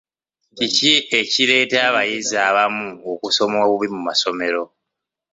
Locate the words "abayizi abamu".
1.89-2.87